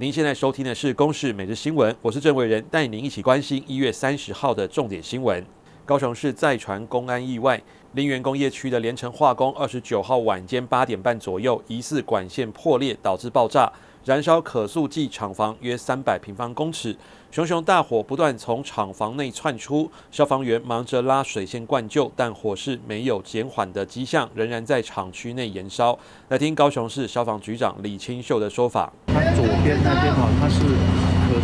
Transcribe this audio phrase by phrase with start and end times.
[0.00, 5.44] 您现在收听的是《公视每日新闻》，我是郑伟仁，带您一起关心一月三十号的重点新闻。
[5.84, 7.62] 高雄市再传公安意外，
[7.92, 13.70] 林园工业区的连城化工二十九号晚间八点半左右，疑似管线破裂导致爆炸。
[14.04, 16.96] 燃烧可塑剂厂房约三百平方公尺，
[17.30, 25.98] 熊熊大火不断从厂房内窜出，消防员忙着拉水线灌救，但火势没有减缓的迹象，仍然在厂区内燃烧。
[26.28, 30.60] 来听高雄市消防局长李清秀的说法：他左边那边哈，他是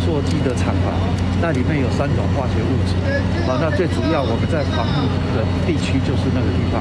[0.07, 0.95] 座机的厂房，
[1.41, 2.95] 那里面有三种化学物质，
[3.43, 5.03] 啊，那最主要我们在防护
[5.35, 6.79] 的地区就是那个地方。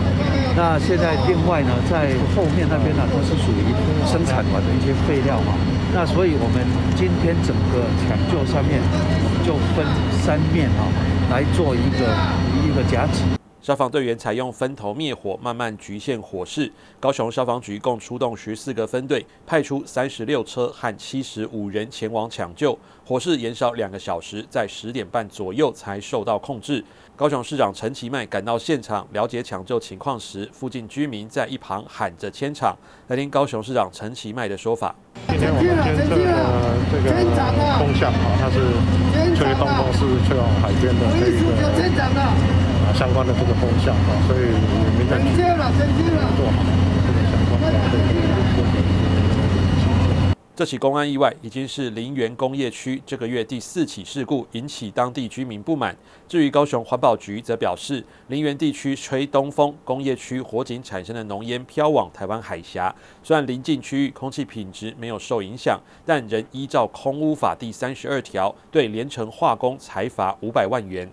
[0.54, 3.74] 那现在另外呢，在后面那边呢，都是属于
[4.06, 5.58] 生产完的一些废料嘛。
[5.92, 6.62] 那所以，我们
[6.94, 9.84] 今天整个抢救上面，我们就分
[10.22, 10.86] 三面啊，
[11.30, 12.06] 来做一个
[12.62, 13.45] 一个夹击。
[13.66, 16.70] 消防队员采用分头灭火，慢慢局限火势。
[17.00, 22.78] 高雄消防局共出动十四个分队，派出三十六车和七十五人前往抢救。
[23.04, 26.84] 火势延烧两个小时，在十点半左右才受到控制。
[27.16, 32.76] 高雄市长陈其迈赶到现场了解抢救情况时，附近居民在一旁喊着牵场。
[33.08, 34.94] 来听高雄市长陈其迈的说法：
[35.26, 36.14] 今天我们监测的
[36.92, 37.18] 这个
[37.80, 38.60] 风向啊，它是
[39.34, 41.90] 吹东风，是吹往海边的这
[42.62, 42.65] 个。
[42.96, 46.64] 相关的这个风向啊，所以我们在做好
[47.04, 47.76] 这个相关的。
[47.92, 48.06] 这个。
[50.56, 55.94] 这起公安意外已经是林园工业区这个月第四起事故，引起当地居民不满。
[56.26, 62.94] 至于高雄环保局则表示，林园地区吹东风，工业区火警产生的浓烟飘往台湾海峡。
[63.22, 71.06] 虽然临近区域空气品质没有受影响，但仍依照空污法第三十二条对联成化工裁罚五百万元。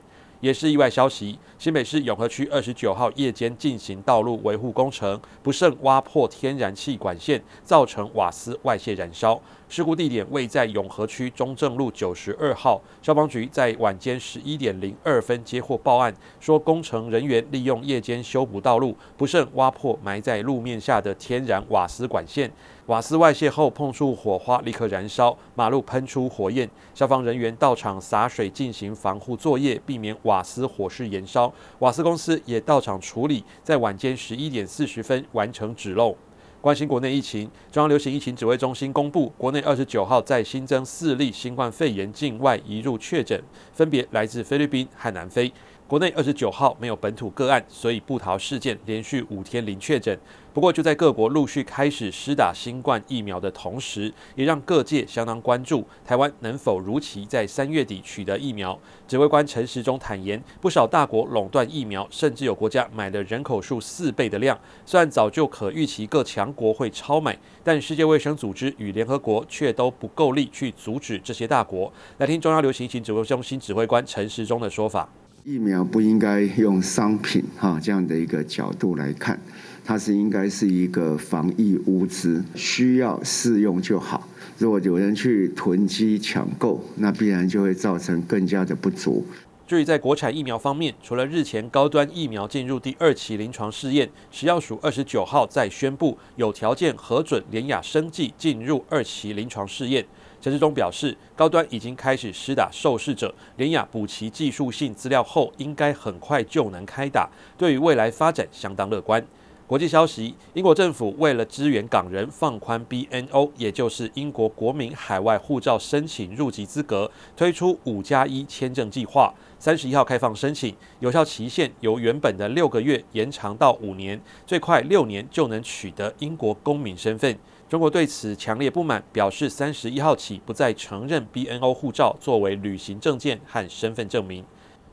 [0.44, 9.42] 也是意外消息，新北市永和区二十九号夜间进行道路维护工程，不慎挖破天然气管线，造成瓦斯外泄燃烧。
[9.76, 12.80] 事故地点位在永和区中正路九十二号。
[13.02, 22.52] 消防局在晚间十一点零二分接获报案，说工程人员利用夜间修补道路，不慎挖破埋在路面下的天然瓦斯管线。
[22.86, 26.70] 瓦斯外泄后碰触火花，立刻燃烧，马路喷出火焰。
[26.94, 31.52] 消防人员到场洒水进行防护作业，避免瓦斯火势延烧。
[31.80, 36.16] 瓦斯公司也到场处理，在晚间十一点四十分完成止漏。
[36.64, 37.44] 关心国内疫情，
[37.74, 43.44] 中央流行疫情指挥中心公布，国内二十九号再新增四例新冠肺炎境外移入确诊，
[43.74, 45.52] 分别来自菲律宾和南非。
[45.88, 50.18] 国内二十九号没有本土个案，所以部桃事件连续五天零确诊。
[50.54, 58.80] 不过，就在各国陆续开始施打新冠疫苗的同时，也让各界相当关注台湾能否如期在三月底取得疫苗。
[59.08, 64.58] 指挥官陈时中坦言，不少大国垄断疫苗，甚至有国家买了人口数四倍的量。
[64.86, 71.92] 虽然早就可预期各强国会超买，但世界卫生组织与联合国却都不够力去阻止这些大国。
[72.20, 75.10] 来听中央流行疫情指挥中心指挥官陈时中的说法。
[75.46, 79.38] 疫苗不应该用商品哈这样的一个角度来看，
[79.84, 84.26] 它是应该是一个防疫物资，需要适用就好。
[84.58, 89.26] 如果有人去囤积抢购，那必然就会造成更加的不足。
[89.68, 100.06] 至于在国产疫苗方面，除了日前高端疫苗进入第二期临床试验，食药署二十九号再宣布有条件核准联雅生技进入二期临床试验。
[100.44, 109.26] 陈志忠表示，高端已经开始施打受试者，联雅补齐技术性资料后，应该很快就能开打，对于未来发展相当乐观。
[109.66, 127.40] 国际消息，英国政府为了支援港人放宽 BNO，也就是英国国民海外护照申请入籍资格，推出五加一签证计划，三十一号开放申请，有效期限由原本的六个月延长到五年，最快六年就能取得英国公民身份。
[127.74, 134.46] 中国对此强烈不满，表示三十一号起不再承认 BNO 护照作为旅行证件和身份证明。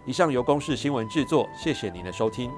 [0.06, 2.50] 以上由公视新闻制作，谢谢您的收听。